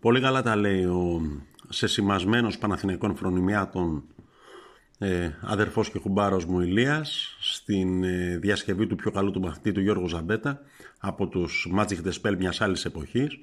Πολύ 0.00 0.20
καλά 0.20 0.42
τα 0.42 0.56
λέει 0.56 0.84
ο 0.84 1.20
σεσημασμένος 1.68 2.58
Παναθηναϊκών 2.58 3.16
φρονιμιάτων 3.16 4.04
ε, 4.98 5.30
αδερφός 5.40 5.90
και 5.90 5.98
κουμπάρος 5.98 6.44
μου 6.44 6.60
Ηλίας 6.60 7.36
στην 7.40 8.04
ε, 8.04 8.36
διασκευή 8.36 8.86
του 8.86 8.96
πιο 8.96 9.10
καλού 9.10 9.30
του 9.30 9.40
μαθητή 9.40 9.72
του 9.72 9.80
Γιώργου 9.80 10.08
Ζαμπέτα 10.08 10.60
από 10.98 11.28
τους 11.28 11.68
Magic 11.78 11.96
the 12.04 12.12
Spell 12.22 12.36
μιας 12.38 12.60
άλλης 12.60 12.84
εποχής. 12.84 13.40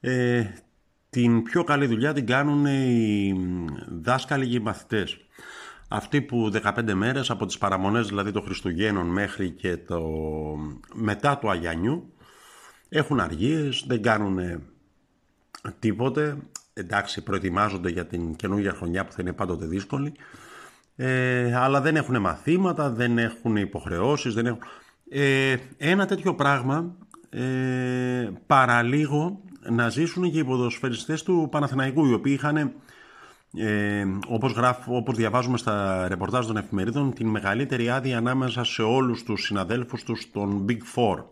Ε, 0.00 0.44
την 1.10 1.42
πιο 1.42 1.64
καλή 1.64 1.86
δουλειά 1.86 2.12
την 2.12 2.26
κάνουν 2.26 2.66
οι 2.66 3.34
δάσκαλοι 3.88 4.48
και 4.48 4.56
οι 4.56 4.60
μαθητές. 4.60 5.18
Αυτοί 5.92 6.22
που 6.22 6.50
15 6.62 6.92
μέρες 6.92 7.30
από 7.30 7.46
τις 7.46 7.58
παραμονές 7.58 8.06
δηλαδή 8.06 8.32
των 8.32 8.42
Χριστουγέννων 8.42 9.06
μέχρι 9.06 9.50
και 9.50 9.76
το 9.76 10.02
μετά 10.94 11.38
του 11.38 11.50
Αγιανιού 11.50 12.12
έχουν 12.88 13.20
αργίες, 13.20 13.84
δεν 13.86 14.02
κάνουν 14.02 14.38
τίποτε. 15.78 16.36
Εντάξει, 16.72 17.22
προετοιμάζονται 17.22 17.90
για 17.90 18.06
την 18.06 18.36
καινούργια 18.36 18.72
χρονιά 18.72 19.04
που 19.04 19.12
θα 19.12 19.18
είναι 19.20 19.32
πάντοτε 19.32 19.66
δύσκολη 19.66 20.12
ε, 21.02 21.54
αλλά 21.54 21.80
δεν 21.80 21.96
έχουν 21.96 22.20
μαθήματα, 22.20 22.90
δεν 22.90 23.18
έχουν 23.18 23.56
υποχρεώσεις, 23.56 24.34
δεν 24.34 24.46
έχουν... 24.46 24.58
Ε, 25.08 25.56
ένα 25.76 26.06
τέτοιο 26.06 26.34
πράγμα 26.34 26.94
ε, 27.30 28.28
παραλίγο 28.46 29.40
να 29.70 29.88
ζήσουν 29.88 30.30
και 30.30 30.38
οι 30.38 30.44
ποδοσφαιριστές 30.44 31.22
του 31.22 31.48
Παναθηναϊκού, 31.50 32.06
οι 32.06 32.12
οποίοι 32.12 32.32
είχαν, 32.36 32.72
ε, 33.54 34.04
όπως, 34.26 34.52
γράφω, 34.52 34.96
όπως 34.96 35.16
διαβάζουμε 35.16 35.58
στα 35.58 36.08
ρεπορτάζ 36.08 36.46
των 36.46 36.56
εφημερίδων, 36.56 37.12
την 37.12 37.28
μεγαλύτερη 37.28 37.90
άδεια 37.90 38.18
ανάμεσα 38.18 38.64
σε 38.64 38.82
όλους 38.82 39.22
τους 39.22 39.44
συναδέλφους 39.44 40.02
τους 40.02 40.30
των 40.32 40.64
Big 40.68 40.78
Four. 40.94 41.24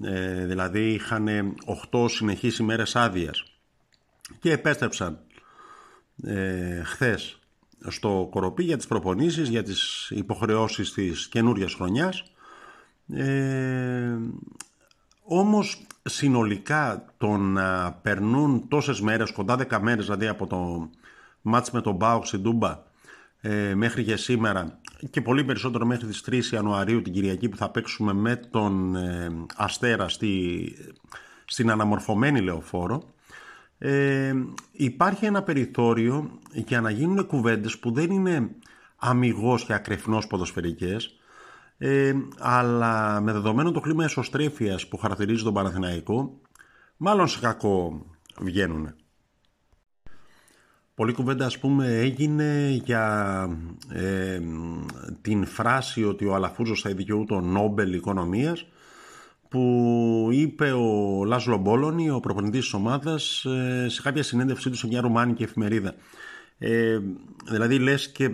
Ε, 0.00 0.44
δηλαδή 0.44 0.92
είχαν 0.92 1.54
8 1.92 2.08
συνεχείς 2.08 2.58
ημέρες 2.58 2.96
άδειας 2.96 3.44
και 4.40 4.52
επέστρεψαν 4.52 5.18
ε, 6.22 6.82
χθες 6.84 7.38
στο 7.88 8.28
Κοροπή 8.30 8.62
για 8.62 8.76
τις 8.76 8.86
προπονήσεις, 8.86 9.48
για 9.48 9.62
τις 9.62 10.10
υποχρεώσεις 10.10 10.92
της 10.92 11.28
καινούργια 11.28 11.68
χρονιάς. 11.68 12.24
Ε, 13.08 14.16
όμως 15.22 15.86
συνολικά 16.02 17.04
το 17.18 17.36
να 17.36 17.92
περνούν 17.92 18.68
τόσες 18.68 19.00
μέρες, 19.00 19.32
κοντά 19.32 19.56
10 19.56 19.78
μέρες 19.80 20.04
δηλαδή 20.04 20.26
από 20.26 20.46
το 20.46 20.90
μάτς 21.46 21.70
με 21.70 21.80
τον 21.80 21.94
Μπάουξ 21.94 22.28
στην 22.28 22.42
Τούμπα 22.42 22.82
ε, 23.40 23.74
μέχρι 23.74 24.04
και 24.04 24.16
σήμερα 24.16 24.78
και 25.10 25.20
πολύ 25.20 25.44
περισσότερο 25.44 25.86
μέχρι 25.86 26.06
τις 26.06 26.24
3 26.30 26.54
Ιανουαρίου 26.54 27.02
την 27.02 27.12
Κυριακή 27.12 27.48
που 27.48 27.56
θα 27.56 27.70
παίξουμε 27.70 28.12
με 28.12 28.36
τον 28.36 28.96
ε, 28.96 29.30
Αστέρα 29.56 30.08
στη, 30.08 30.72
στην 31.44 31.70
αναμορφωμένη 31.70 32.40
λεωφόρο 32.40 33.02
ε, 33.78 34.34
υπάρχει 34.72 35.26
ένα 35.26 35.42
περιθώριο 35.42 36.38
για 36.52 36.80
να 36.80 36.90
γίνουν 36.90 37.26
κουβέντες 37.26 37.78
που 37.78 37.92
δεν 37.92 38.10
είναι 38.10 38.50
αμυγός 38.96 39.64
και 39.64 39.72
ακρεφνώς 39.72 40.26
ποδοσφαιρικές 40.26 41.18
ε, 41.78 42.14
αλλά 42.38 43.20
με 43.20 43.32
δεδομένο 43.32 43.72
το 43.72 43.80
κλίμα 43.80 44.04
εσωστρέφειας 44.04 44.88
που 44.88 44.96
χαρακτηρίζει 44.96 45.42
τον 45.42 45.54
Παναθηναϊκό 45.54 46.40
μάλλον 46.96 47.28
σε 47.28 47.40
κακό 47.40 48.06
βγαίνουν. 48.40 48.94
Πολύ 50.94 51.12
κουβέντα 51.12 51.46
ας 51.46 51.58
πούμε 51.58 51.86
έγινε 51.86 52.80
για 52.84 53.48
ε, 53.88 54.40
την 55.20 55.46
φράση 55.46 56.04
ότι 56.04 56.26
ο 56.26 56.34
Αλαφούζος 56.34 56.80
θα 56.80 56.90
δικαιούται 56.90 57.34
ο 57.34 57.40
Νόμπελ 57.40 57.92
Οικονομίας 57.92 58.66
που 59.48 60.28
είπε 60.32 60.72
ο 60.72 61.24
Λάζλο 61.24 61.56
Μπόλωνη, 61.56 62.10
ο 62.10 62.20
προπονητής 62.20 62.60
της 62.60 62.72
ομάδας, 62.72 63.44
ε, 63.44 63.86
σε 63.88 64.02
κάποια 64.02 64.22
συνέντευξή 64.22 64.70
του 64.70 64.76
σε 64.76 64.86
μια 64.86 65.00
ρουμάνικη 65.00 65.42
εφημερίδα. 65.42 65.94
Ε, 66.58 66.98
δηλαδή 67.50 67.78
λες 67.78 68.10
και 68.10 68.30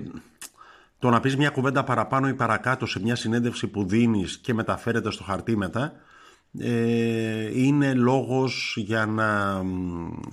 το 0.98 1.10
να 1.10 1.20
πεις 1.20 1.36
μια 1.36 1.50
κουβέντα 1.50 1.84
παραπάνω 1.84 2.28
ή 2.28 2.34
παρακάτω 2.34 2.86
σε 2.86 3.00
μια 3.00 3.16
συνέντευξη 3.16 3.66
που 3.66 3.86
δίνεις 3.86 4.38
και 4.38 4.54
μεταφέρεται 4.54 5.10
στο 5.10 5.22
χαρτί 5.22 5.56
μετά, 5.56 5.84
ε, 5.84 5.92
είναι 7.54 7.94
λόγος 7.94 8.74
για 8.78 9.06
να 9.06 9.60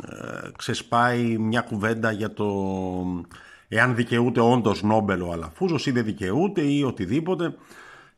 ε, 0.10 0.50
ξεσπάει 0.58 1.38
μια 1.38 1.62
κουβέντα 1.62 2.12
για 2.12 2.34
το 2.34 2.46
εάν 3.68 3.96
δικαιούται 3.96 4.40
όντως 4.40 4.84
Νόμπελ 4.84 5.22
ο 5.22 5.32
Αλαφούζος 5.32 5.86
ή 5.86 5.92
δεν 5.92 6.04
δικαιούται 6.04 6.62
ή 6.62 6.84
οτιδήποτε. 6.84 7.56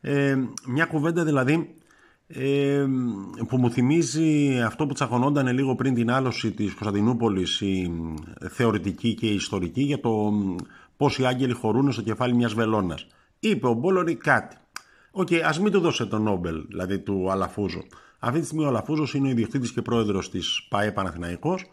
Ε, 0.02 0.38
μια 0.68 0.86
κουβέντα 0.86 1.24
δηλαδή 1.24 1.76
ε, 2.28 2.86
που 3.48 3.58
μου 3.58 3.72
θυμίζει 3.72 4.60
αυτό 4.62 4.88
που 4.88 4.94
τσακωνόταν 4.94 5.48
λίγο 5.48 5.76
πριν 5.76 5.94
την 5.94 6.12
άλωση 6.12 6.52
της 6.52 6.74
Κωνσταντινούπολης 6.74 7.62
η 7.62 7.92
θεωρητική 8.50 9.14
και 9.14 9.28
η 9.28 9.34
ιστορική 9.34 9.82
για 9.82 10.00
το 10.00 10.32
πόσοι 10.98 11.26
άγγελοι 11.26 11.54
χωρούν 11.54 11.92
στο 11.92 12.02
κεφάλι 12.02 12.36
μιας 12.36 12.54
βελόνας. 12.54 13.08
Είπε 13.40 13.68
ο 13.68 13.74
Μπόλονι 13.74 14.16
κάτι. 14.16 14.56
OK, 15.12 15.28
okay, 15.28 15.40
ας 15.40 15.60
μην 15.60 15.72
του 15.72 15.80
δώσε 15.80 16.06
τον 16.06 16.22
Νόμπελ, 16.22 16.66
δηλαδή 16.68 17.00
του 17.00 17.32
Αλαφούζο. 17.32 17.84
Αυτή 18.20 18.40
τη 18.40 18.46
στιγμή 18.46 18.64
ο 18.64 18.68
Αλαφούζος 18.68 19.14
είναι 19.14 19.28
ο 19.28 19.32
ιδιοκτήτης 19.32 19.72
και 19.72 19.82
πρόεδρος 19.82 20.30
της 20.30 20.68
ΠΑΕ 20.70 20.92
Παναθηναϊκός. 20.92 21.66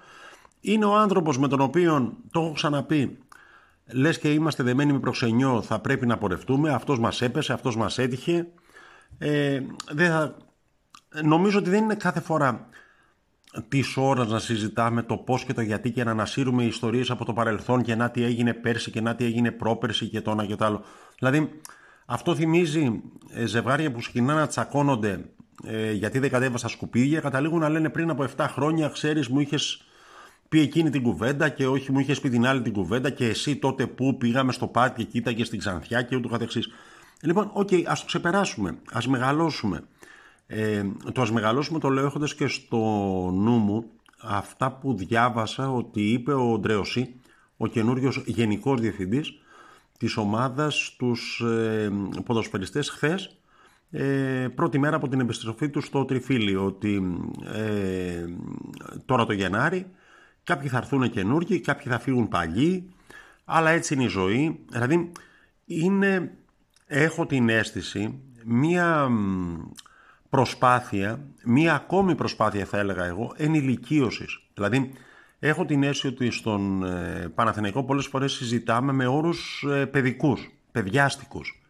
Είναι 0.60 0.84
ο 0.84 0.96
άνθρωπος 0.96 1.38
με 1.38 1.48
τον 1.48 1.60
οποίο, 1.60 2.16
το 2.30 2.40
έχω 2.40 2.52
ξαναπεί, 2.52 3.18
λες 3.92 4.18
και 4.18 4.32
είμαστε 4.32 4.62
δεμένοι 4.62 4.92
με 4.92 4.98
προξενιό, 4.98 5.62
θα 5.62 5.78
πρέπει 5.78 6.06
να 6.06 6.18
πορευτούμε, 6.18 6.72
αυτός 6.72 6.98
μας 6.98 7.22
έπεσε, 7.22 7.52
αυτός 7.52 7.76
μας 7.76 7.98
έτυχε. 7.98 8.46
Ε, 9.18 9.60
δεν 9.90 10.10
θα 10.10 10.36
νομίζω 11.22 11.58
ότι 11.58 11.70
δεν 11.70 11.82
είναι 11.82 11.94
κάθε 11.94 12.20
φορά 12.20 12.68
της 13.68 13.96
ώρας 13.96 14.28
να 14.28 14.38
συζητάμε 14.38 15.02
το 15.02 15.16
πώς 15.16 15.44
και 15.44 15.52
το 15.52 15.60
γιατί 15.60 15.90
και 15.90 16.04
να 16.04 16.10
ανασύρουμε 16.10 16.64
ιστορίες 16.64 17.10
από 17.10 17.24
το 17.24 17.32
παρελθόν 17.32 17.82
και 17.82 17.94
να 17.94 18.10
τι 18.10 18.22
έγινε 18.22 18.54
πέρσι 18.54 18.90
και 18.90 19.00
να 19.00 19.14
τι 19.14 19.24
έγινε 19.24 19.50
πρόπερσι 19.50 20.08
και 20.08 20.20
το 20.20 20.30
ένα 20.30 20.46
και 20.46 20.56
το 20.56 20.64
άλλο. 20.64 20.82
Δηλαδή, 21.18 21.60
αυτό 22.06 22.34
θυμίζει 22.34 23.02
ε, 23.30 23.46
ζευγάρια 23.46 23.92
που 23.92 23.98
ξεκινάνε 23.98 24.40
να 24.40 24.46
τσακώνονται 24.46 25.24
ε, 25.64 25.92
γιατί 25.92 26.18
δεν 26.18 26.30
κατέβασαν 26.30 26.70
σκουπίδια, 26.70 27.20
καταλήγουν 27.20 27.60
να 27.60 27.68
λένε 27.68 27.88
πριν 27.88 28.10
από 28.10 28.26
7 28.36 28.46
χρόνια, 28.48 28.88
ξέρεις, 28.88 29.28
μου 29.28 29.40
είχες 29.40 29.82
πει 30.48 30.60
εκείνη 30.60 30.90
την 30.90 31.02
κουβέντα 31.02 31.48
και 31.48 31.66
όχι 31.66 31.92
μου 31.92 31.98
είχες 31.98 32.20
πει 32.20 32.28
την 32.28 32.46
άλλη 32.46 32.62
την 32.62 32.72
κουβέντα 32.72 33.10
και 33.10 33.26
εσύ 33.26 33.56
τότε 33.56 33.86
που 33.86 34.16
πήγαμε 34.16 34.52
στο 34.52 34.66
πάρτι 34.66 35.04
και 35.04 35.10
κοίταγε 35.10 35.44
στην 35.44 35.58
ξανθιά 35.58 36.02
και 36.02 36.16
ούτω 36.16 36.28
καθεξής. 36.28 36.68
Λοιπόν, 37.22 37.50
OK, 37.52 37.68
okay, 37.70 37.82
ας 37.86 38.00
το 38.00 38.06
ξεπεράσουμε, 38.06 38.78
ας 38.92 39.06
μεγαλώσουμε. 39.06 39.82
Ε, 40.46 40.82
το 41.12 41.22
ας 41.22 41.30
μεγαλώσουμε 41.30 41.78
το 41.78 41.88
λέω 41.88 42.06
έχοντας 42.06 42.34
και 42.34 42.46
στο 42.46 42.76
νου 43.34 43.56
μου 43.56 43.84
αυτά 44.22 44.72
που 44.72 44.94
διάβασα 44.94 45.72
ότι 45.72 46.12
είπε 46.12 46.32
ο 46.32 46.58
Ντρεοσί, 46.58 47.14
ο 47.56 47.66
καινούριος 47.66 48.22
γενικός 48.26 48.80
διευθυντής 48.80 49.40
της 49.98 50.16
ομάδας 50.16 50.94
τους 50.98 51.40
ε, 51.40 51.90
ποδοσφαιριστές 52.24 52.90
χθες 52.90 53.38
ε, 53.90 54.48
πρώτη 54.54 54.78
μέρα 54.78 54.96
από 54.96 55.08
την 55.08 55.20
επιστροφή 55.20 55.68
τους 55.68 55.84
στο 55.84 56.04
Τριφύλι 56.04 56.56
ότι 56.56 57.20
ε, 57.54 58.24
τώρα 59.04 59.26
το 59.26 59.32
Γενάρη 59.32 59.86
κάποιοι 60.44 60.68
θα 60.68 60.76
έρθουν 60.76 61.10
καινούργοι, 61.10 61.60
κάποιοι 61.60 61.92
θα 61.92 61.98
φύγουν 61.98 62.28
παλιοί 62.28 62.90
αλλά 63.44 63.70
έτσι 63.70 63.94
είναι 63.94 64.04
η 64.04 64.08
ζωή 64.08 64.64
δηλαδή 64.70 65.12
είναι, 65.64 66.36
έχω 66.86 67.26
την 67.26 67.48
αίσθηση 67.48 68.20
μία 68.44 69.10
προσπάθεια, 70.28 71.26
μία 71.44 71.74
ακόμη 71.74 72.14
προσπάθεια 72.14 72.64
θα 72.64 72.78
έλεγα 72.78 73.04
εγώ, 73.04 73.32
ενηλικίωσης. 73.36 74.38
Δηλαδή, 74.54 74.92
έχω 75.38 75.64
την 75.64 75.82
αίσθηση 75.82 76.06
ότι 76.06 76.30
στον 76.30 76.84
ε, 76.84 77.28
Παναθηναϊκό 77.34 77.84
πολλές 77.84 78.06
φορές 78.06 78.32
συζητάμε 78.32 78.92
με 78.92 79.06
όρους 79.06 79.66
ε, 79.70 79.86
παιδικούς, 79.86 80.50
παιδιάστικους. 80.72 81.62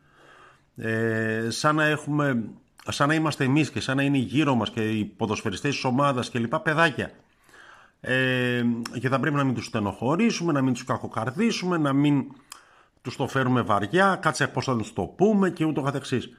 Ε, 0.76 1.46
σαν 1.50 1.74
να 1.74 1.84
έχουμε, 1.84 2.44
σαν 2.88 3.08
να 3.08 3.14
είμαστε 3.14 3.44
εμείς 3.44 3.70
και 3.70 3.80
σαν 3.80 3.96
να 3.96 4.02
είναι 4.02 4.18
γύρω 4.18 4.54
μας 4.54 4.70
και 4.70 4.90
οι 4.90 5.04
ποδοσφαιριστές 5.04 5.74
της 5.74 5.84
ομάδας 5.84 6.30
και 6.30 6.38
λοιπά, 6.38 6.60
παιδάκια. 6.60 7.10
Ε, 8.00 8.64
και 9.00 9.08
θα 9.08 9.20
πρέπει 9.20 9.36
να 9.36 9.44
μην 9.44 9.54
τους 9.54 9.64
στενοχωρήσουμε, 9.64 10.52
να 10.52 10.62
μην 10.62 10.72
τους 10.72 10.84
κακοκαρδίσουμε, 10.84 11.78
να 11.78 11.92
μην 11.92 12.24
τους 13.02 13.16
το 13.16 13.28
φέρουμε 13.28 13.62
βαριά, 13.62 14.18
κάτσε 14.22 14.48
πώς 14.48 14.64
θα 14.64 14.76
τους 14.76 14.92
το 14.92 15.02
πούμε 15.02 15.50
και 15.50 15.64
ούτω 15.64 15.82
καθεξής. 15.82 16.30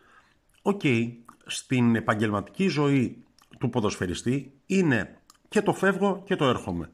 Οκ, 0.62 0.81
στην 1.45 1.95
επαγγελματική 1.95 2.68
ζωή 2.68 3.24
του 3.59 3.69
ποδοσφαιριστή 3.69 4.51
είναι 4.65 5.18
και 5.50 5.62
το 5.62 5.74
φεύγω 5.74 6.21
και 6.25 6.35
το 6.35 6.45
έρχομαι. 6.45 6.89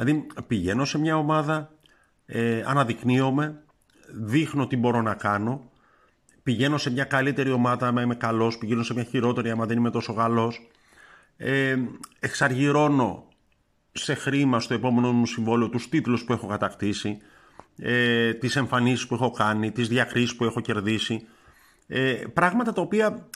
Δηλαδή 0.00 0.26
πηγαίνω 0.46 0.84
σε 0.84 0.98
μια 0.98 1.16
ομάδα, 1.16 1.72
ε, 2.26 2.62
αναδεικνύομαι, 2.66 3.62
δείχνω 4.12 4.66
τι 4.66 4.76
μπορώ 4.76 5.02
να 5.02 5.14
κάνω, 5.14 5.70
πηγαίνω 6.42 6.78
σε 6.78 6.90
μια 6.90 7.04
καλύτερη 7.04 7.50
ομάδα 7.50 7.86
άμα 7.86 8.02
είμαι 8.02 8.14
καλός, 8.14 8.58
πηγαίνω 8.58 8.82
σε 8.82 8.94
μια 8.94 9.02
χειρότερη 9.02 9.50
άμα 9.50 9.66
δεν 9.66 9.76
είμαι 9.76 9.90
τόσο 9.90 10.14
καλός. 10.14 10.68
Ε, 11.36 11.76
εξαργυρώνω 12.20 13.28
σε 13.92 14.14
χρήμα 14.14 14.60
στο 14.60 14.74
επόμενο 14.74 15.12
μου 15.12 15.26
συμβόλαιο 15.26 15.68
τους 15.68 15.88
τίτλους 15.88 16.24
που 16.24 16.32
έχω 16.32 16.46
κατακτήσει, 16.46 17.18
ε, 17.78 18.34
τις 18.34 18.56
εμφανίσεις 18.56 19.06
που 19.06 19.14
έχω 19.14 19.30
κάνει, 19.30 19.72
τις 19.72 19.88
διακρίσεις 19.88 20.36
που 20.36 20.44
έχω 20.44 20.60
κερδίσει. 20.60 21.26
Ε, 21.86 22.12
πράγματα 22.12 22.72
τα 22.72 22.80
οποία 22.80 23.28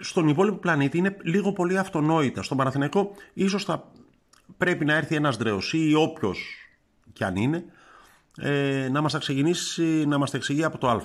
στον 0.00 0.28
υπόλοιπο 0.28 0.56
πλανήτη 0.56 0.98
είναι 0.98 1.16
λίγο 1.22 1.52
πολύ 1.52 1.78
αυτονόητα. 1.78 2.42
Στον 2.42 2.56
Παναθηναϊκό 2.56 3.14
ίσως 3.32 3.64
θα 3.64 3.92
πρέπει 4.56 4.84
να 4.84 4.94
έρθει 4.94 5.14
ένας 5.14 5.36
δρεωσί 5.36 5.88
ή 5.88 5.94
όποιος 5.94 6.68
κι 7.12 7.24
αν 7.24 7.36
είναι 7.36 7.64
ε, 8.40 8.88
να 8.90 9.00
μας 9.00 9.12
τα 9.12 9.18
ξεκινήσει 9.18 9.82
να 10.06 10.18
μας 10.18 10.30
τα 10.30 10.36
εξηγεί 10.36 10.64
από 10.64 10.78
το 10.78 10.88
α. 10.88 11.02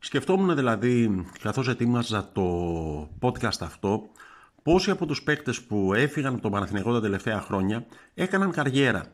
Σκεφτόμουν 0.00 0.54
δηλαδή 0.54 1.24
καθώς 1.40 1.68
ετοίμαζα 1.68 2.30
το 2.32 3.08
podcast 3.20 3.60
αυτό 3.60 4.10
πόσοι 4.62 4.90
από 4.90 5.06
τους 5.06 5.22
παίκτες 5.22 5.62
που 5.62 5.94
έφυγαν 5.94 6.32
από 6.32 6.42
τον 6.42 6.50
Παναθηναϊκό 6.50 6.92
τα 6.92 7.00
τελευταία 7.00 7.40
χρόνια 7.40 7.86
έκαναν 8.14 8.50
καριέρα 8.50 9.04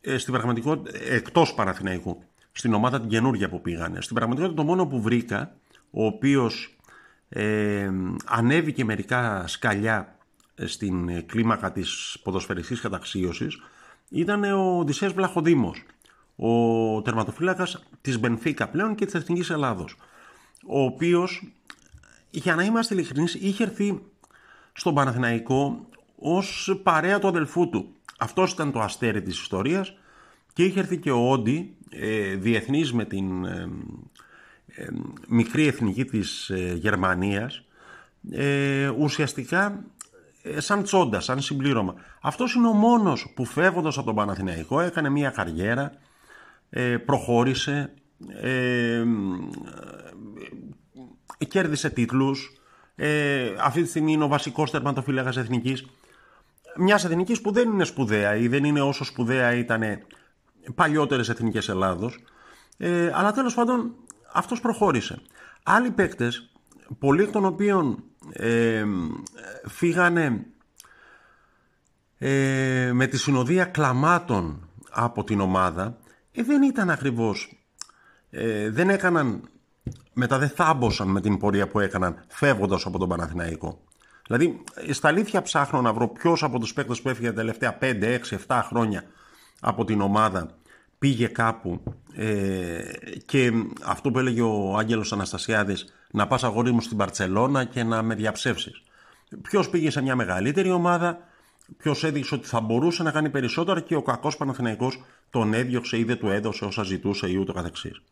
ε, 0.00 0.18
στην 0.18 0.32
πραγματικότητα 0.32 0.98
εκτός 1.04 1.54
Παναθηναϊκού 1.54 2.24
στην 2.52 2.74
ομάδα 2.74 3.00
την 3.00 3.08
καινούργια 3.08 3.48
που 3.48 3.60
πήγανε. 3.60 4.00
Στην 4.00 4.16
πραγματικότητα 4.16 4.56
το 4.56 4.64
μόνο 4.64 4.86
που 4.86 5.00
βρήκα 5.02 5.54
ο 5.90 6.04
οποίος 6.04 6.76
ε, 7.28 7.90
ανέβηκε 8.24 8.84
μερικά 8.84 9.46
σκαλιά 9.46 10.18
στην 10.64 11.26
κλίμακα 11.26 11.72
της 11.72 12.18
ποδοσφαιριστής 12.22 12.80
καταξίωσης 12.80 13.58
ήταν 14.08 14.44
ο 14.44 14.84
Δησέας 14.84 15.12
Βλαχοδήμος, 15.12 15.82
ο 16.36 17.02
τερματοφύλακας 17.02 17.84
της 18.00 18.18
Μπενφίκα 18.18 18.68
πλέον 18.68 18.94
και 18.94 19.04
της 19.04 19.14
Εθνικής 19.14 19.50
Ελλάδος, 19.50 19.96
ο 20.66 20.82
οποίος, 20.82 21.52
για 22.30 22.54
να 22.54 22.62
είμαστε 22.62 22.94
ειλικρινείς, 22.94 23.34
είχε 23.34 23.62
έρθει 23.62 24.02
στον 24.72 24.94
Παναθηναϊκό 24.94 25.88
ως 26.16 26.80
παρέα 26.82 27.18
του 27.18 27.28
αδελφού 27.28 27.68
του. 27.68 27.94
Αυτός 28.18 28.52
ήταν 28.52 28.72
το 28.72 28.80
αστέρι 28.80 29.22
της 29.22 29.40
ιστορίας 29.40 29.94
και 30.52 30.64
είχε 30.64 30.80
έρθει 30.80 30.96
και 30.96 31.10
ο 31.10 31.30
Όντι, 31.30 31.76
ε, 31.90 32.34
διεθνής 32.34 32.92
με 32.92 33.04
την 33.04 33.44
ε, 33.44 33.68
ε, 34.66 34.86
μικρή 35.28 35.66
εθνική 35.66 36.04
της 36.04 36.50
Γερμανίας, 36.74 37.64
ουσιαστικά 38.98 39.66
ε, 39.66 39.84
σαν 40.58 40.82
τσόντα, 40.82 41.20
σαν 41.20 41.40
συμπλήρωμα. 41.40 41.94
Αυτός 42.22 42.54
είναι 42.54 42.66
ο 42.66 42.72
μόνος 42.72 43.32
που 43.34 43.44
φεύγοντας 43.44 43.96
από 43.96 44.06
τον 44.06 44.14
Παναθηναϊκό 44.14 44.80
έκανε 44.80 45.08
μια 45.08 45.30
καριέρα, 45.30 45.92
ε, 46.70 46.96
προχώρησε, 46.96 47.94
ε, 48.42 49.04
κέρδισε 51.48 51.90
τίτλους, 51.90 52.54
αυτή 53.62 53.82
τη 53.82 53.88
στιγμή 53.88 54.12
είναι 54.12 54.24
ο 54.24 54.28
βασικός 54.28 54.70
τερματοφύλακας 54.70 55.36
εθνικής. 55.36 55.86
Μιας 56.76 57.04
εθνικής 57.04 57.40
που 57.40 57.52
δεν 57.52 57.70
είναι 57.70 57.84
σπουδαία 57.84 58.36
ή 58.36 58.48
δεν 58.48 58.64
είναι 58.64 58.80
όσο 58.80 59.04
σπουδαία 59.04 59.54
ήταν 59.54 59.82
παλιότερες 60.74 61.28
εθνικές 61.28 61.68
Ελλάδος, 61.68 62.24
αλλά 63.12 63.32
τέλος 63.32 63.54
πάντων 63.54 63.94
αυτός 64.32 64.60
προχώρησε. 64.60 65.22
Άλλοι 65.62 65.90
παίκτες, 65.90 66.50
πολλοί 66.98 67.22
εκ 67.22 67.30
των 67.30 67.44
οποίων 67.44 68.02
ε, 68.32 68.84
φύγανε 69.68 70.46
ε, 72.18 72.90
με 72.92 73.06
τη 73.06 73.18
συνοδεία 73.18 73.64
κλαμάτων 73.64 74.68
από 74.90 75.24
την 75.24 75.40
ομάδα. 75.40 75.98
Ε, 76.32 76.42
δεν 76.42 76.62
ήταν 76.62 76.90
ακριβώς 76.90 77.60
ε, 78.30 78.70
δεν 78.70 78.90
έκαναν 78.90 79.48
μετά 80.12 80.38
δεν 80.38 80.48
θάμποσαν 80.48 81.08
με 81.08 81.20
την 81.20 81.38
πορεία 81.38 81.68
που 81.68 81.80
έκαναν 81.80 82.24
φεύγοντας 82.28 82.86
από 82.86 82.98
τον 82.98 83.08
Παναθηναϊκό. 83.08 83.80
Δηλαδή 84.26 84.62
στα 84.90 85.08
αλήθεια 85.08 85.42
ψάχνω 85.42 85.80
να 85.80 85.92
βρω 85.92 86.08
ποιος 86.08 86.42
από 86.42 86.58
τους 86.58 86.72
παίκτες 86.72 87.02
που 87.02 87.08
έφυγε 87.08 87.28
τα 87.28 87.34
τελευταία 87.34 87.78
5, 87.80 88.02
6, 88.02 88.18
7 88.46 88.60
χρόνια 88.64 89.04
από 89.60 89.84
την 89.84 90.00
ομάδα 90.00 90.50
πήγε 90.98 91.26
κάπου. 91.26 91.82
Ε, 92.14 92.82
και 93.26 93.52
αυτό 93.84 94.10
που 94.10 94.18
έλεγε 94.18 94.42
ο 94.42 94.76
Άγγελος 94.76 95.12
Αναστασιάδης 95.12 95.92
να 96.10 96.26
πας 96.26 96.44
αγόρι 96.44 96.72
μου 96.72 96.80
στην 96.80 96.96
Παρτσελώνα 96.96 97.64
και 97.64 97.82
να 97.82 98.02
με 98.02 98.14
διαψεύσεις. 98.14 98.82
Ποιος 99.42 99.70
πήγε 99.70 99.90
σε 99.90 100.02
μια 100.02 100.16
μεγαλύτερη 100.16 100.70
ομάδα, 100.70 101.18
ποιος 101.76 102.04
έδειξε 102.04 102.34
ότι 102.34 102.46
θα 102.46 102.60
μπορούσε 102.60 103.02
να 103.02 103.10
κάνει 103.10 103.30
περισσότερα 103.30 103.80
και 103.80 103.94
ο 103.94 104.02
κακός 104.02 104.36
Παναθηναϊκός 104.36 105.02
τον 105.30 105.54
έδιωξε 105.54 105.98
ή 105.98 106.04
δεν 106.04 106.18
του 106.18 106.28
έδωσε 106.28 106.64
όσα 106.64 106.82
ζητούσε 106.82 107.30
ή 107.30 107.36
ούτω 107.36 107.52
καθεξής. 107.52 108.02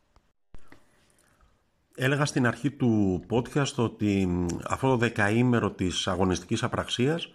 Έλεγα 1.95 2.25
στην 2.25 2.47
αρχή 2.47 2.71
του 2.71 3.23
podcast 3.31 3.75
ότι 3.77 4.29
αυτό 4.69 4.89
το 4.89 4.97
δεκαήμερο 4.97 5.71
της 5.71 6.07
αγωνιστικής 6.09 6.63
απραξίας 6.63 7.33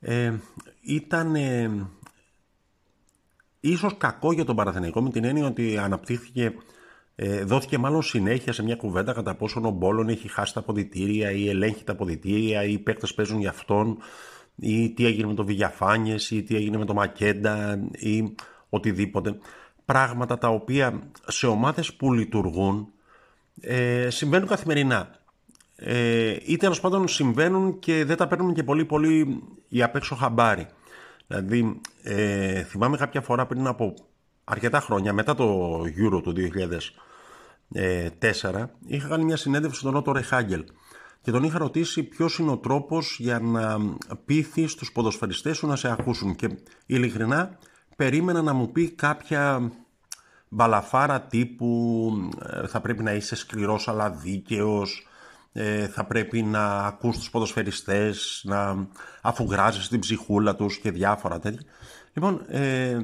ε, 0.00 0.32
ήταν 0.80 1.34
ε, 1.34 1.70
ίσως 3.60 3.96
κακό 3.96 4.32
για 4.32 4.44
τον 4.44 4.56
Παναθηναϊκό 4.56 5.02
με 5.02 5.10
την 5.10 5.24
έννοια 5.24 5.46
ότι 5.46 5.78
αναπτύχθηκε, 5.78 6.54
ε, 7.18 7.44
δόθηκε 7.44 7.78
μάλλον 7.78 8.02
συνέχεια 8.02 8.52
σε 8.52 8.62
μια 8.62 8.76
κουβέντα 8.76 9.12
κατά 9.12 9.34
πόσο 9.34 9.60
ο 9.64 9.70
Μπόλον 9.70 10.08
έχει 10.08 10.28
χάσει 10.28 10.54
τα 10.54 10.60
αποδητήρια 10.60 11.30
ή 11.30 11.48
ελέγχει 11.48 11.84
τα 11.84 11.92
αποδητήρια 11.92 12.64
ή 12.64 12.72
οι 12.72 12.78
παίκτες 12.78 13.14
παίζουν 13.14 13.40
για 13.40 13.50
αυτόν 13.50 13.98
ή 14.56 14.90
τι 14.90 15.06
έγινε 15.06 15.26
με 15.26 15.34
το 15.34 15.44
Βηγιαφάνιες 15.44 16.30
ή 16.30 16.42
τι 16.42 16.56
έγινε 16.56 16.76
με 16.76 16.84
το 16.84 16.94
Μακέντα 16.94 17.88
ή 17.92 18.34
οτιδήποτε. 18.68 19.38
Πράγματα 19.84 20.38
τα 20.38 20.48
οποία 20.48 21.02
σε 21.26 21.46
ομάδες 21.46 21.94
που 21.94 22.12
λειτουργούν 22.12 22.88
ε, 23.60 24.10
συμβαίνουν 24.10 24.48
καθημερινά. 24.48 25.10
Ε, 25.76 26.36
ή 26.44 26.56
τέλος 26.56 26.80
πάντων 26.80 27.08
συμβαίνουν 27.08 27.78
και 27.78 28.04
δεν 28.04 28.16
τα 28.16 28.26
παίρνουν 28.26 28.54
και 28.54 28.62
πολύ 28.62 28.84
πολύ 28.84 29.42
οι 29.68 29.82
απ' 29.82 29.96
έξω 29.96 30.14
χαμπάρι. 30.14 30.66
Δηλαδή, 31.26 31.80
ε, 32.02 32.62
θυμάμαι 32.62 32.96
κάποια 32.96 33.20
φορά 33.20 33.46
πριν 33.46 33.66
από 33.66 33.94
αρκετά 34.48 34.80
χρόνια, 34.80 35.12
μετά 35.12 35.34
το 35.34 35.78
Euro 35.80 36.22
του 36.22 36.34
2004, 37.72 38.64
είχα 38.86 39.08
κάνει 39.08 39.24
μια 39.24 39.36
συνέντευξη 39.36 39.80
στον 39.80 39.96
Ότο 39.96 40.12
Ρεχάγκελ 40.12 40.64
και 41.20 41.30
τον 41.30 41.42
είχα 41.42 41.58
ρωτήσει 41.58 42.02
ποιος 42.02 42.38
είναι 42.38 42.50
ο 42.50 42.58
τρόπος 42.58 43.16
για 43.20 43.38
να 43.40 43.78
πείθει 44.24 44.76
τους 44.76 44.92
ποδοσφαιριστές 44.92 45.56
σου 45.56 45.66
να 45.66 45.76
σε 45.76 45.92
ακούσουν 45.92 46.34
και 46.34 46.48
ειλικρινά 46.86 47.58
περίμενα 47.96 48.42
να 48.42 48.52
μου 48.52 48.72
πει 48.72 48.90
κάποια 48.90 49.72
μπαλαφάρα 50.48 51.20
τύπου 51.20 52.10
ε, 52.42 52.66
θα 52.66 52.80
πρέπει 52.80 53.02
να 53.02 53.12
είσαι 53.12 53.36
σκληρός 53.36 53.88
αλλά 53.88 54.10
δίκαιος 54.10 55.06
ε, 55.58 55.86
θα 55.86 56.04
πρέπει 56.04 56.42
να 56.42 56.76
ακούς 56.76 57.18
τους 57.18 57.30
ποδοσφαιριστές, 57.30 58.42
να 58.44 58.86
αφουγκράζεις 59.22 59.88
την 59.88 60.00
ψυχούλα 60.00 60.56
τους 60.56 60.78
και 60.78 60.90
διάφορα 60.90 61.38
τέτοια. 61.38 61.62
Λοιπόν, 62.16 62.44
ε, 62.48 62.98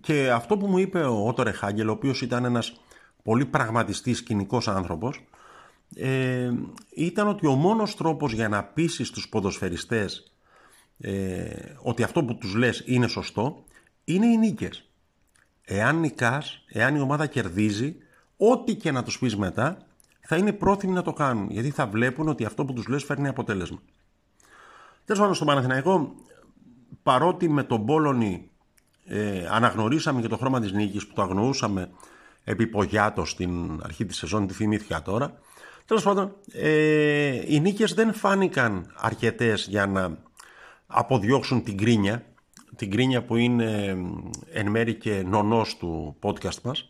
και 0.00 0.30
αυτό 0.30 0.56
που 0.56 0.66
μου 0.66 0.78
είπε 0.78 1.02
ο 1.02 1.26
Ότορε 1.26 1.50
Χάγκελ, 1.50 1.88
ο 1.88 1.92
οποίος 1.92 2.22
ήταν 2.22 2.44
ένας 2.44 2.80
πολύ 3.22 3.46
πραγματιστής 3.46 4.22
κοινικός 4.22 4.68
άνθρωπος, 4.68 5.24
ε, 5.94 6.52
ήταν 6.94 7.28
ότι 7.28 7.46
ο 7.46 7.54
μόνος 7.54 7.96
τρόπος 7.96 8.32
για 8.32 8.48
να 8.48 8.64
πείσεις 8.64 9.10
τους 9.10 9.28
ποδοσφαιριστές 9.28 10.32
ε, 10.98 11.46
ότι 11.82 12.02
αυτό 12.02 12.24
που 12.24 12.38
τους 12.38 12.54
λες 12.54 12.82
είναι 12.86 13.06
σωστό, 13.06 13.64
είναι 14.04 14.26
οι 14.26 14.36
νίκες. 14.36 14.88
Εάν 15.64 16.00
νικάς, 16.00 16.64
εάν 16.68 16.94
η 16.94 17.00
ομάδα 17.00 17.26
κερδίζει, 17.26 17.96
ό,τι 18.36 18.74
και 18.74 18.90
να 18.90 19.02
τους 19.02 19.18
πεις 19.18 19.36
μετά, 19.36 19.86
θα 20.20 20.36
είναι 20.36 20.52
πρόθυμοι 20.52 20.92
να 20.92 21.02
το 21.02 21.12
κάνουν, 21.12 21.50
γιατί 21.50 21.70
θα 21.70 21.86
βλέπουν 21.86 22.28
ότι 22.28 22.44
αυτό 22.44 22.64
που 22.64 22.72
τους 22.72 22.86
λες 22.86 23.04
φέρνει 23.04 23.28
αποτέλεσμα. 23.28 23.78
Τέλος 25.04 25.20
πάντων, 25.20 25.34
στο 25.34 25.44
Παναθηναϊκό, 25.44 26.14
παρότι 27.02 27.48
με 27.48 27.62
τον 27.62 27.86
Πόλωνη 27.86 28.48
ε, 29.06 29.46
αναγνωρίσαμε 29.50 30.20
και 30.20 30.28
το 30.28 30.36
χρώμα 30.36 30.60
της 30.60 30.72
νίκης 30.72 31.06
που 31.06 31.12
το 31.14 31.22
αγνοούσαμε 31.22 31.90
επί 32.44 32.66
Πογιάτος 32.66 33.30
στην 33.30 33.80
αρχή 33.82 34.04
της 34.04 34.16
σεζόν, 34.16 34.46
τη 34.46 34.54
θυμήθηκα 34.54 35.02
τώρα, 35.02 35.38
τέλος 35.86 36.02
πάντων, 36.02 36.34
ε, 36.52 37.54
οι 37.54 37.60
νίκες 37.60 37.94
δεν 37.94 38.14
φάνηκαν 38.14 38.92
αρκετές 38.96 39.66
για 39.68 39.86
να 39.86 40.18
αποδιώξουν 40.86 41.62
την 41.62 41.76
κρίνια, 41.76 42.24
την 42.76 42.90
κρίνια 42.90 43.22
που 43.24 43.36
είναι 43.36 43.64
ε, 43.74 43.96
εν 44.60 44.70
μέρη 44.70 44.94
και 44.94 45.22
νονός 45.26 45.76
του 45.76 46.16
podcast 46.22 46.60
μας, 46.62 46.88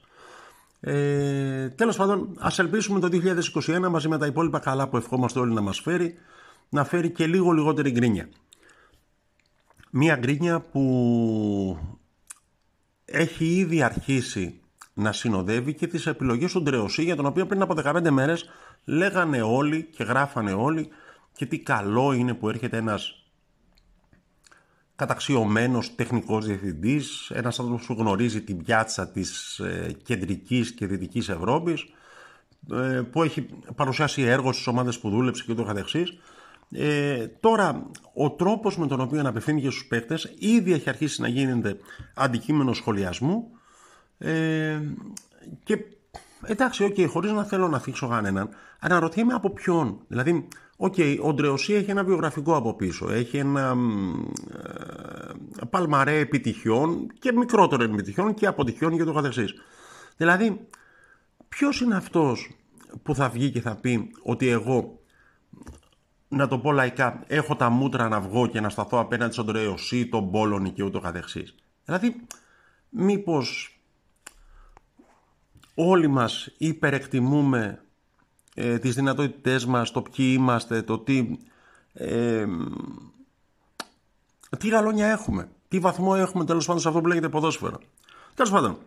ε, 0.86 1.68
τέλος 1.68 1.96
πάντων, 1.96 2.36
ας 2.38 2.58
ελπίσουμε 2.58 3.00
το 3.00 3.08
2021 3.66 3.88
μαζί 3.90 4.08
με 4.08 4.18
τα 4.18 4.26
υπόλοιπα 4.26 4.58
καλά 4.58 4.88
που 4.88 4.96
ευχόμαστε 4.96 5.38
όλοι 5.38 5.52
να 5.52 5.60
μας 5.60 5.80
φέρει, 5.80 6.14
να 6.68 6.84
φέρει 6.84 7.10
και 7.10 7.26
λίγο 7.26 7.50
λιγότερη 7.50 7.90
γκρίνια. 7.90 8.28
Μία 9.90 10.16
γκρίνια 10.16 10.60
που 10.60 11.78
έχει 13.14 13.44
ήδη 13.44 13.82
αρχίσει 13.82 14.60
να 14.94 15.12
συνοδεύει 15.12 15.74
και 15.74 15.86
τις 15.86 16.06
επιλογές 16.06 16.52
του 16.52 16.62
Ντρεωσή 16.62 17.02
για 17.02 17.16
τον 17.16 17.26
οποίο 17.26 17.46
πριν 17.46 17.62
από 17.62 17.74
15 17.84 18.10
μέρες 18.10 18.44
λέγανε 18.84 19.42
όλοι 19.42 19.88
και 19.96 20.04
γράφανε 20.04 20.52
όλοι 20.52 20.88
και 21.32 21.46
τι 21.46 21.58
καλό 21.58 22.12
είναι 22.12 22.34
που 22.34 22.48
έρχεται 22.48 22.76
ένας 22.76 23.24
καταξιωμένος 24.96 25.94
τεχνικός 25.94 26.46
διευθυντής, 26.46 27.30
ένας 27.34 27.58
άνθρωπος 27.58 27.86
που 27.86 27.94
γνωρίζει 27.94 28.42
την 28.42 28.64
πιάτσα 28.64 29.08
της 29.08 29.58
ε, 29.58 29.96
κεντρικής 30.02 30.72
και 30.72 30.86
δυτικής 30.86 31.28
Ευρώπης 31.28 31.84
ε, 32.72 33.00
που 33.10 33.22
έχει 33.22 33.46
παρουσιάσει 33.74 34.22
έργο 34.22 34.52
στις 34.52 34.66
ομάδες 34.66 34.98
που 34.98 35.10
δούλεψε 35.10 35.44
και 35.46 35.54
το 35.54 35.64
καθεξής. 35.64 36.18
Ε, 36.76 37.26
τώρα, 37.40 37.90
ο 38.14 38.30
τρόπος 38.30 38.78
με 38.78 38.86
τον 38.86 39.00
οποίο 39.00 39.22
απευθύνεται 39.24 39.60
στους 39.60 39.86
παίκτες 39.86 40.34
ήδη 40.38 40.72
έχει 40.72 40.88
αρχίσει 40.88 41.20
να 41.20 41.28
γίνεται 41.28 41.76
αντικείμενο 42.14 42.72
σχολιασμού 42.72 43.50
ε, 44.18 44.80
και 45.62 45.78
εντάξει, 46.42 46.84
OK, 46.84 46.94
okay, 46.96 47.06
χωρίς 47.08 47.32
να 47.32 47.44
θέλω 47.44 47.68
να 47.68 47.78
θίξω 47.78 48.08
κανέναν, 48.08 48.48
αναρωτιέμαι 48.78 49.34
από 49.34 49.50
ποιον. 49.50 49.98
Δηλαδή, 50.08 50.48
OK, 50.76 50.94
okay, 50.96 51.18
ο 51.22 51.32
Ντρεοσί 51.32 51.72
έχει 51.72 51.90
ένα 51.90 52.04
βιογραφικό 52.04 52.56
από 52.56 52.74
πίσω, 52.74 53.10
έχει 53.10 53.36
ένα 53.36 53.76
ε, 54.52 55.64
παλμαρέ 55.70 56.18
επιτυχιών 56.18 57.06
και 57.18 57.32
μικρότερο 57.32 57.82
επιτυχιών 57.82 58.34
και 58.34 58.46
αποτυχιών 58.46 58.96
και 58.96 59.04
το 59.04 59.12
καθεξής. 59.12 59.54
Δηλαδή, 60.16 60.68
ποιος 61.48 61.80
είναι 61.80 61.96
αυτός 61.96 62.50
που 63.02 63.14
θα 63.14 63.28
βγει 63.28 63.50
και 63.50 63.60
θα 63.60 63.76
πει 63.76 64.10
ότι 64.22 64.48
εγώ 64.48 64.98
να 66.36 66.48
το 66.48 66.58
πω 66.58 66.72
λαϊκά, 66.72 67.24
έχω 67.26 67.56
τα 67.56 67.68
μούτρα 67.70 68.08
να 68.08 68.20
βγω 68.20 68.46
και 68.46 68.60
να 68.60 68.68
σταθώ 68.68 68.98
απέναντι 68.98 69.32
στον 69.32 69.46
Τρεωσί, 69.46 70.06
τον 70.06 70.30
Πόλωνη 70.30 70.70
και 70.70 70.82
ούτω 70.82 71.00
καθεξής. 71.00 71.54
Δηλαδή, 71.84 72.26
μήπως 72.88 73.78
όλοι 75.74 76.08
μας 76.08 76.50
υπερεκτιμούμε 76.58 77.82
ε, 78.54 78.78
τις 78.78 78.94
δυνατότητές 78.94 79.66
μας, 79.66 79.90
το 79.90 80.02
ποιοι 80.02 80.34
είμαστε, 80.38 80.82
το 80.82 80.98
τι, 80.98 81.38
ε, 81.92 82.46
τι 84.58 84.68
γαλόνια 84.68 85.06
έχουμε, 85.06 85.48
τι 85.68 85.78
βαθμό 85.78 86.14
έχουμε 86.16 86.44
τέλος 86.44 86.66
πάντων 86.66 86.80
σε 86.80 86.88
αυτό 86.88 87.00
που 87.00 87.06
λέγεται 87.06 87.28
ποδόσφαιρο. 87.28 87.80
Τέλος 88.34 88.50
πάντων, 88.50 88.78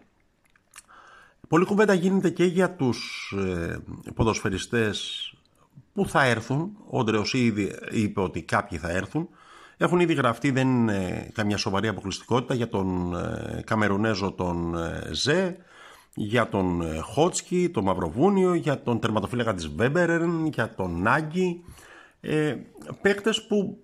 πολλή 1.48 1.66
κουβέντα 1.66 1.94
γίνεται 1.94 2.30
και 2.30 2.46
για 2.46 2.72
τους 2.76 3.34
ε, 3.38 3.80
ποδοσφαιριστές 4.14 5.32
που 5.98 6.10
θα 6.10 6.24
έρθουν. 6.26 6.78
Ο 6.90 7.04
Ντρεωσί 7.04 7.38
ήδη 7.38 7.76
είπε 7.92 8.22
ότι 8.22 8.42
κάποιοι 8.42 8.78
θα 8.78 8.90
έρθουν. 8.90 9.30
Έχουν 9.78 10.00
ήδη 10.00 10.14
γραφτεί, 10.14 10.52
δεν 10.52 10.68
είναι 10.68 11.30
καμιά 11.34 11.58
σοβαρή 11.58 11.88
αποκλειστικότητα 11.88 12.54
για 12.54 12.70
τον 12.70 13.16
ε, 13.16 13.62
Καμερουνέζο 13.66 14.32
τον 14.32 14.78
ε, 14.78 15.10
Ζε, 15.12 15.58
για 16.14 16.50
τον 16.50 16.82
ε, 16.82 17.00
Χότσκι, 17.00 17.70
τον 17.74 17.84
Μαυροβούνιο, 17.84 18.54
για 18.54 18.82
τον 18.82 19.00
τερματοφύλακα 19.00 19.54
της 19.54 19.68
Βέμπερεν, 19.68 20.46
για 20.46 20.74
τον 20.76 21.02
Νάγκη. 21.02 21.64
Ε, 22.22 22.56
παίκτες 23.02 23.44
που 23.48 23.78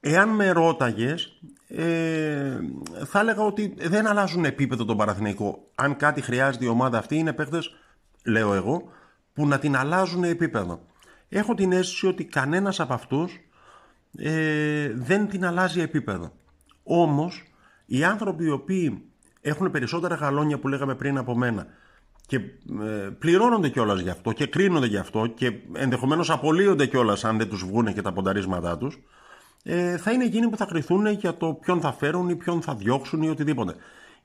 εάν 0.00 0.28
με 0.28 0.50
ρώταγες 0.50 1.40
ε, 1.68 2.58
θα 3.04 3.20
έλεγα 3.20 3.42
ότι 3.42 3.74
δεν 3.78 4.06
αλλάζουν 4.06 4.44
επίπεδο 4.44 4.84
τον 4.84 4.96
Παραθυναϊκό. 4.96 5.70
Αν 5.74 5.96
κάτι 5.96 6.20
χρειάζεται 6.20 6.64
η 6.64 6.68
ομάδα 6.68 6.98
αυτή 6.98 7.16
είναι 7.16 7.32
παίκτες, 7.32 7.74
λέω 8.24 8.54
εγώ, 8.54 8.92
που 9.34 9.46
να 9.46 9.58
την 9.58 9.76
αλλάζουν 9.76 10.24
επίπεδο. 10.24 10.80
Έχω 11.28 11.54
την 11.54 11.72
αίσθηση 11.72 12.06
ότι 12.06 12.24
κανένας 12.24 12.80
από 12.80 12.92
αυτούς 12.92 13.40
ε, 14.18 14.92
δεν 14.94 15.28
την 15.28 15.44
αλλάζει 15.44 15.80
επίπεδο. 15.80 16.32
Όμως, 16.82 17.42
οι 17.86 18.04
άνθρωποι 18.04 18.44
οι 18.44 18.50
οποίοι 18.50 19.04
έχουν 19.40 19.70
περισσότερα 19.70 20.14
γαλόνια 20.14 20.58
που 20.58 20.68
λέγαμε 20.68 20.94
πριν 20.94 21.18
από 21.18 21.36
μένα 21.36 21.66
και 22.26 22.36
ε, 22.36 23.08
πληρώνονται 23.18 23.68
κιόλας 23.68 24.00
γι' 24.00 24.10
αυτό 24.10 24.32
και 24.32 24.46
κρίνονται 24.46 24.86
γι' 24.86 24.96
αυτό 24.96 25.26
και 25.26 25.52
ενδεχομένως 25.72 26.30
απολύονται 26.30 26.86
κιόλας 26.86 27.24
αν 27.24 27.38
δεν 27.38 27.48
τους 27.48 27.64
βγουν 27.64 27.94
και 27.94 28.02
τα 28.02 28.12
πονταρίσματά 28.12 28.78
τους, 28.78 28.98
ε, 29.62 29.96
θα 29.96 30.12
είναι 30.12 30.24
εκείνοι 30.24 30.48
που 30.48 30.56
θα 30.56 30.64
κρυθούν 30.64 31.06
για 31.06 31.36
το 31.36 31.52
ποιον 31.52 31.80
θα 31.80 31.92
φέρουν 31.92 32.28
ή 32.28 32.36
ποιον 32.36 32.62
θα 32.62 32.74
διώξουν 32.74 33.22
ή 33.22 33.28
οτιδήποτε. 33.28 33.74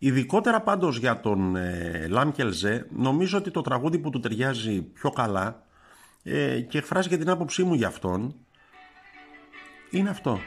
Ειδικότερα 0.01 0.61
πάντως 0.61 0.97
για 0.97 1.19
τον 1.19 1.55
ε, 1.55 2.07
Λάμκελζε, 2.09 2.87
νομίζω 2.95 3.37
ότι 3.37 3.51
το 3.51 3.61
τραγούδι 3.61 3.99
που 3.99 4.09
του 4.09 4.19
ταιριάζει 4.19 4.81
πιο 4.81 5.09
καλά 5.09 5.63
ε, 6.23 6.59
και 6.59 6.77
εκφράζει 6.77 7.09
και 7.09 7.17
την 7.17 7.29
άποψή 7.29 7.63
μου 7.63 7.73
για 7.73 7.87
αυτόν, 7.87 8.35
είναι 9.89 10.09
αυτό. 10.09 10.39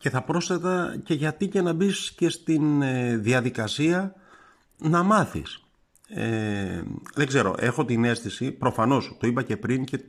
Και 0.00 0.10
θα 0.10 0.22
πρόσθετα 0.22 1.00
και 1.04 1.14
γιατί 1.14 1.48
και 1.48 1.62
να 1.62 1.72
μπεις 1.72 2.12
και 2.16 2.28
στην 2.28 2.82
ε, 2.82 3.16
διαδικασία 3.16 4.14
να 4.76 5.02
μάθεις. 5.02 5.64
Ε, 6.08 6.82
δεν 7.14 7.26
ξέρω, 7.26 7.54
έχω 7.58 7.84
την 7.84 8.04
αίσθηση, 8.04 8.50
προφανώς 8.50 9.16
το 9.20 9.26
είπα 9.26 9.42
και 9.42 9.56
πριν 9.56 9.84
και 9.84 10.00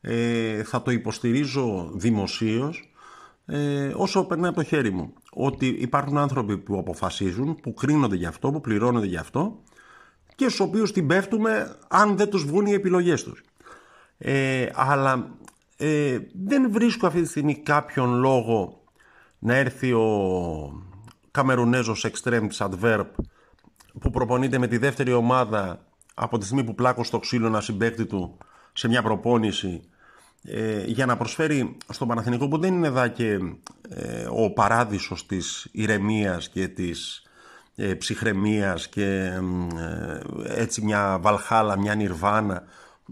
ε, 0.00 0.62
θα 0.62 0.82
το 0.82 0.90
υποστηρίζω 0.90 1.90
δημοσίως 1.94 2.92
ε, 3.46 3.92
όσο 3.96 4.24
περνάει 4.24 4.48
από 4.48 4.58
το 4.58 4.66
χέρι 4.66 4.90
μου. 4.90 5.12
Ότι 5.30 5.66
υπάρχουν 5.66 6.18
άνθρωποι 6.18 6.58
που 6.58 6.78
αποφασίζουν, 6.78 7.56
που 7.62 7.74
κρίνονται 7.74 8.16
γι' 8.16 8.26
αυτό, 8.26 8.50
που 8.50 8.60
πληρώνονται 8.60 9.06
γι' 9.06 9.16
αυτό 9.16 9.62
και 10.34 10.44
στους 10.44 10.60
οποίους 10.60 10.92
την 10.92 11.06
πέφτουμε 11.06 11.76
αν 11.88 12.16
δεν 12.16 12.30
τους 12.30 12.44
βγουν 12.44 12.66
οι 12.66 12.72
επιλογές 12.72 13.22
τους. 13.22 13.42
Ε, 14.18 14.66
αλλά 14.74 15.36
ε, 15.76 16.18
δεν 16.44 16.72
βρίσκω 16.72 17.06
αυτή 17.06 17.22
τη 17.22 17.28
στιγμή 17.28 17.54
κάποιον 17.54 18.14
λόγο 18.14 18.84
να 19.46 19.54
έρθει 19.54 19.92
ο 19.92 20.82
Καμερουνέζος 21.30 22.04
εξτρέμ 22.04 22.46
της 22.46 22.62
Adverb 22.62 23.06
που 24.00 24.10
προπονείται 24.10 24.58
με 24.58 24.66
τη 24.66 24.78
δεύτερη 24.78 25.12
ομάδα 25.12 25.84
από 26.14 26.38
τη 26.38 26.44
στιγμή 26.44 26.64
που 26.64 26.74
πλάκω 26.74 27.04
στο 27.04 27.18
ξύλο 27.18 27.46
ένα 27.46 27.60
συμπέκτη 27.60 28.06
του 28.06 28.38
σε 28.72 28.88
μια 28.88 29.02
προπόνηση 29.02 29.82
ε, 30.42 30.84
για 30.84 31.06
να 31.06 31.16
προσφέρει 31.16 31.76
στον 31.88 32.08
Παναθηνικό 32.08 32.48
που 32.48 32.58
δεν 32.58 32.74
είναι 32.74 32.86
εδώ 32.86 33.08
και 33.08 33.38
ε, 33.88 34.26
ο 34.30 34.50
παράδεισος 34.50 35.26
της 35.26 35.68
ηρεμίας 35.72 36.48
και 36.48 36.68
της 36.68 37.22
ε, 37.76 37.94
ψυχραιμίας 37.94 38.88
και 38.88 39.04
ε, 39.76 40.60
έτσι 40.60 40.84
μια 40.84 41.18
βαλχάλα, 41.20 41.78
μια 41.78 41.94
νιρβάνα 41.94 42.62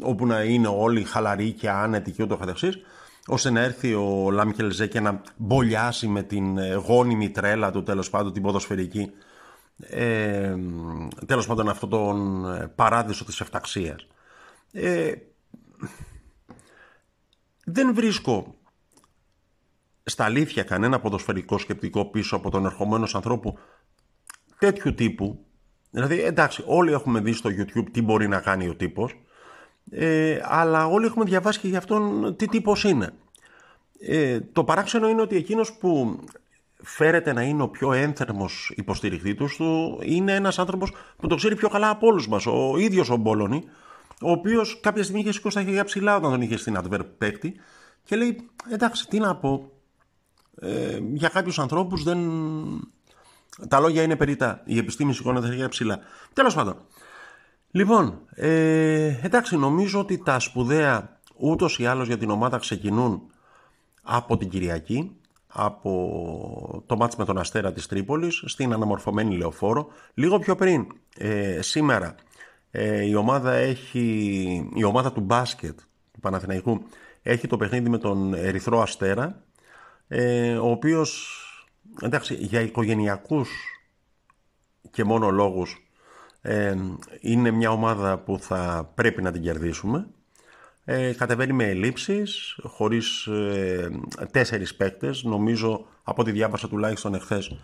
όπου 0.02 0.26
να 0.26 0.42
είναι 0.42 0.68
όλοι 0.68 1.02
χαλαροί 1.02 1.52
και 1.52 1.70
άνετοι 1.70 2.10
και 2.10 2.22
ούτω 2.22 2.36
καθεξής 2.36 2.78
ώστε 3.26 3.50
να 3.50 3.60
έρθει 3.60 3.94
ο 3.94 4.30
Λάμκελζέ 4.30 4.86
και 4.86 5.00
να 5.00 5.20
μπολιάσει 5.36 6.06
με 6.06 6.22
την 6.22 6.58
ε, 6.58 6.74
γόνιμη 6.74 7.30
τρέλα 7.30 7.70
του 7.70 7.82
τέλος 7.82 8.10
πάντων 8.10 8.32
την 8.32 8.42
ποδοσφαιρική. 8.42 9.10
Ε, 9.78 10.54
τέλος 11.26 11.46
πάντων 11.46 11.68
αυτόν 11.68 11.88
τον 11.88 12.46
ε, 12.54 12.72
παράδεισο 12.74 13.24
της 13.24 13.40
εφταξίας. 13.40 14.06
Ε, 14.72 15.12
δεν 17.64 17.94
βρίσκω 17.94 18.54
στα 20.04 20.24
αλήθεια 20.24 20.62
κανένα 20.62 21.00
ποδοσφαιρικό 21.00 21.58
σκεπτικό 21.58 22.04
πίσω 22.04 22.36
από 22.36 22.50
τον 22.50 22.64
ερχομένος 22.64 23.14
ανθρώπου 23.14 23.58
τέτοιου 24.58 24.94
τύπου. 24.94 25.46
Δηλαδή 25.90 26.20
εντάξει 26.20 26.62
όλοι 26.66 26.92
έχουμε 26.92 27.20
δει 27.20 27.32
στο 27.32 27.50
YouTube 27.50 27.86
τι 27.92 28.02
μπορεί 28.02 28.28
να 28.28 28.40
κάνει 28.40 28.68
ο 28.68 28.76
τύπος 28.76 29.23
ε, 29.96 30.40
αλλά 30.42 30.86
όλοι 30.86 31.06
έχουμε 31.06 31.24
διαβάσει 31.24 31.60
και 31.60 31.68
για 31.68 31.78
αυτόν 31.78 32.34
τι 32.36 32.48
τύπος 32.48 32.84
είναι. 32.84 33.10
Ε, 34.00 34.40
το 34.40 34.64
παράξενο 34.64 35.08
είναι 35.08 35.20
ότι 35.20 35.36
εκείνος 35.36 35.72
που 35.72 36.18
φέρεται 36.82 37.32
να 37.32 37.42
είναι 37.42 37.62
ο 37.62 37.68
πιο 37.68 37.92
ένθερμος 37.92 38.72
υποστηρικτήτης 38.76 39.56
του 39.56 39.98
είναι 40.02 40.34
ένας 40.34 40.58
άνθρωπος 40.58 40.92
που 41.16 41.26
το 41.26 41.34
ξέρει 41.34 41.56
πιο 41.56 41.68
καλά 41.68 41.90
από 41.90 42.06
όλους 42.06 42.28
μας, 42.28 42.46
ο 42.46 42.74
ίδιος 42.78 43.10
ο 43.10 43.16
Μπόλωνη, 43.16 43.64
ο 44.22 44.30
οποίος 44.30 44.80
κάποια 44.80 45.02
στιγμή 45.02 45.20
είχε 45.20 45.32
σηκώσει 45.32 45.56
τα 45.56 45.62
χέρια 45.62 45.84
ψηλά 45.84 46.16
όταν 46.16 46.30
τον 46.30 46.40
είχε 46.40 46.56
στην 46.56 46.78
Adverb 46.82 47.06
παίκτη 47.18 47.60
και 48.04 48.16
λέει 48.16 48.50
εντάξει 48.70 49.08
τι 49.08 49.18
να 49.18 49.36
πω, 49.36 49.70
ε, 50.60 50.98
για 51.12 51.28
κάποιους 51.28 51.58
ανθρώπους 51.58 52.02
δεν... 52.02 52.18
Τα 53.68 53.80
λόγια 53.80 54.02
είναι 54.02 54.16
περίτα. 54.16 54.62
Η 54.64 54.78
επιστήμη 54.78 55.14
σηκώνει 55.14 55.40
τα 55.40 55.46
χέρια 55.46 55.68
ψηλά. 55.68 55.98
Τέλος 56.32 56.54
πάντων. 56.54 56.76
Λοιπόν, 57.76 58.20
ε, 58.34 59.18
εντάξει, 59.22 59.56
νομίζω 59.56 60.00
ότι 60.00 60.18
τα 60.18 60.38
σπουδαία 60.38 61.20
ούτως 61.36 61.78
ή 61.78 61.86
άλλως 61.86 62.06
για 62.06 62.18
την 62.18 62.30
ομάδα 62.30 62.58
ξεκινούν 62.58 63.22
από 64.02 64.36
την 64.36 64.48
Κυριακή, 64.48 65.16
από 65.46 66.84
το 66.86 66.96
μάτς 66.96 67.16
με 67.16 67.24
τον 67.24 67.38
Αστέρα 67.38 67.72
της 67.72 67.86
Τρίπολης, 67.86 68.42
στην 68.46 68.72
αναμορφωμένη 68.72 69.36
Λεωφόρο. 69.36 69.88
Λίγο 70.14 70.38
πιο 70.38 70.54
πριν, 70.54 70.86
ε, 71.16 71.62
σήμερα, 71.62 72.14
ε, 72.70 73.04
η, 73.04 73.14
ομάδα 73.14 73.52
έχει, 73.52 74.70
η 74.74 74.84
ομάδα 74.84 75.12
του 75.12 75.20
μπάσκετ 75.20 75.78
του 76.12 76.20
Παναθηναϊκού 76.20 76.82
έχει 77.22 77.46
το 77.46 77.56
παιχνίδι 77.56 77.88
με 77.88 77.98
τον 77.98 78.34
Ερυθρό 78.34 78.80
Αστέρα, 78.80 79.42
ε, 80.08 80.56
ο 80.56 80.70
οποίος, 80.70 81.38
εντάξει, 82.00 82.34
για 82.34 82.60
οικογενειακούς 82.60 83.50
και 84.90 85.04
μόνο 85.04 85.30
λόγους 85.30 85.83
ε, 86.46 86.74
είναι 87.20 87.50
μια 87.50 87.70
ομάδα 87.70 88.18
που 88.18 88.38
θα 88.38 88.90
πρέπει 88.94 89.22
να 89.22 89.32
την 89.32 89.42
κερδίσουμε. 89.42 90.06
Ε, 90.84 91.12
κατεβαίνει 91.12 91.52
με 91.52 91.64
ελλείψεις, 91.64 92.58
χωρίς 92.62 93.26
ε, 93.26 93.90
τέσσερις 94.30 94.74
παίκτες. 94.74 95.22
Νομίζω, 95.22 95.86
από 96.02 96.22
ό,τι 96.22 96.30
διάβασα 96.30 96.68
τουλάχιστον 96.68 97.14
εχθές, 97.14 97.56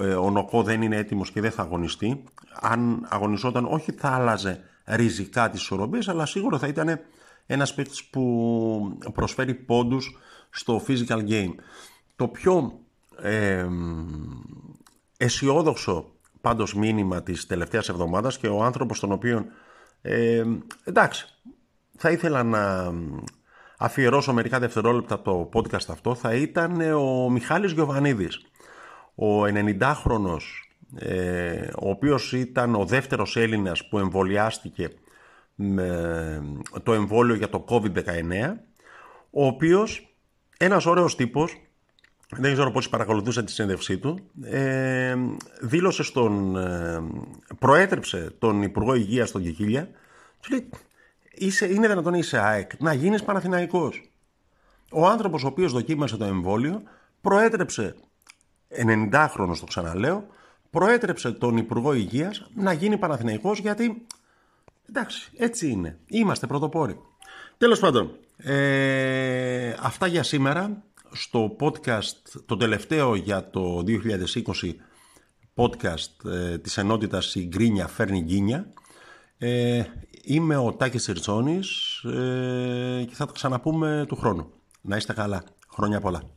ε, 0.00 0.14
ο 0.14 0.30
Νοκό 0.30 0.62
δεν 0.62 0.82
είναι 0.82 0.96
έτοιμος 0.96 1.30
και 1.30 1.40
δεν 1.40 1.50
θα 1.50 1.62
αγωνιστεί. 1.62 2.24
Αν 2.60 3.06
αγωνιζόταν, 3.08 3.66
όχι 3.70 3.92
θα 3.92 4.08
άλλαζε 4.08 4.60
ριζικά 4.86 5.50
τις 5.50 5.60
ισορροπίες, 5.60 6.08
αλλά 6.08 6.26
σίγουρα 6.26 6.58
θα 6.58 6.66
ήταν 6.66 7.00
ένας 7.46 7.74
παίκτης 7.74 8.04
που 8.04 8.98
προσφέρει 9.14 9.54
πόντους 9.54 10.18
στο 10.50 10.82
physical 10.86 11.28
game. 11.28 11.54
Το 12.16 12.28
πιο 12.28 12.80
ε, 13.22 13.66
αισιόδοξο 15.16 16.13
πάντως 16.44 16.74
μήνυμα 16.74 17.22
της 17.22 17.46
τελευταίας 17.46 17.88
εβδομάδας 17.88 18.38
και 18.38 18.46
ο 18.46 18.62
άνθρωπος 18.62 19.00
τον 19.00 19.12
οποίο 19.12 19.46
ε, 20.02 20.44
εντάξει 20.84 21.26
θα 21.96 22.10
ήθελα 22.10 22.42
να 22.42 22.92
αφιερώσω 23.78 24.32
μερικά 24.32 24.58
δευτερόλεπτα 24.58 25.22
το 25.22 25.48
podcast 25.52 25.88
αυτό 25.88 26.14
θα 26.14 26.34
ήταν 26.34 26.80
ο 26.80 27.30
Μιχάλης 27.30 27.72
Γιωβανίδης 27.72 28.46
ο 29.14 29.42
90χρονος 29.44 30.42
ε, 30.94 31.68
ο 31.82 31.90
οποίος 31.90 32.32
ήταν 32.32 32.74
ο 32.74 32.84
δεύτερος 32.84 33.36
Έλληνας 33.36 33.88
που 33.88 33.98
εμβολιάστηκε 33.98 34.88
με 35.54 36.42
το 36.82 36.92
εμβόλιο 36.92 37.34
για 37.34 37.48
το 37.48 37.64
COVID-19 37.68 37.92
ο 39.30 39.46
οποίος 39.46 40.16
ένας 40.58 40.86
ωραίος 40.86 41.16
τύπος 41.16 41.63
δεν 42.30 42.52
ξέρω 42.52 42.70
πώς 42.70 42.88
παρακολουθούσε 42.88 43.42
τη 43.42 43.52
συνέντευξή 43.52 43.98
του, 43.98 44.18
ε, 44.42 45.14
δήλωσε 45.60 46.02
στον, 46.02 46.56
ε, 46.56 47.02
προέτρεψε 47.58 48.34
τον 48.38 48.62
Υπουργό 48.62 48.94
Υγείας 48.94 49.28
στον 49.28 49.42
Κικίλια, 49.42 49.88
του 50.40 50.50
λέει, 50.50 50.68
είσαι, 51.34 51.72
είναι 51.72 51.88
δυνατόν 51.88 52.14
είσαι 52.14 52.38
ΑΕΚ, 52.38 52.70
να 52.80 52.92
γίνεις 52.92 53.22
Παναθηναϊκός. 53.22 54.10
Ο 54.90 55.06
άνθρωπος 55.06 55.44
ο 55.44 55.46
οποίος 55.46 55.72
δοκίμασε 55.72 56.16
το 56.16 56.24
εμβόλιο, 56.24 56.82
προέτρεψε, 57.20 57.94
90χρονος 58.68 59.58
το 59.60 59.66
ξαναλέω, 59.66 60.26
προέτρεψε 60.70 61.32
τον 61.32 61.56
Υπουργό 61.56 61.92
Υγείας 61.92 62.50
να 62.54 62.72
γίνει 62.72 62.98
Παναθηναϊκός 62.98 63.58
γιατί, 63.58 64.06
εντάξει, 64.88 65.30
έτσι 65.36 65.68
είναι, 65.68 65.98
είμαστε 66.06 66.46
πρωτοπόροι. 66.46 67.00
Τέλος 67.58 67.80
πάντων, 67.80 68.16
ε, 68.36 69.74
αυτά 69.80 70.06
για 70.06 70.22
σήμερα 70.22 70.82
στο 71.14 71.56
podcast, 71.60 72.42
το 72.46 72.56
τελευταίο 72.56 73.14
για 73.14 73.50
το 73.50 73.84
2020 73.86 74.74
podcast 75.54 76.30
ε, 76.30 76.58
της 76.58 76.76
ενότητας 76.76 77.34
«Η 77.34 77.46
Γκρίνια 77.46 77.86
φέρνει 77.86 78.20
γκίνια». 78.20 78.72
Ε, 79.38 79.82
είμαι 80.22 80.56
ο 80.56 80.72
Τάκης 80.72 81.02
Σερτσόνης 81.02 82.02
ε, 82.04 83.04
και 83.08 83.14
θα 83.14 83.26
τα 83.26 83.32
ξαναπούμε 83.32 84.04
του 84.08 84.16
χρόνου. 84.16 84.52
Να 84.80 84.96
είστε 84.96 85.12
καλά. 85.12 85.44
Χρόνια 85.68 86.00
πολλά. 86.00 86.33